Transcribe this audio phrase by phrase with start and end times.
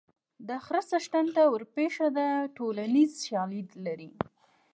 [0.47, 4.09] د خره څښتن ته ورپېښه ده ټولنیز شالید لري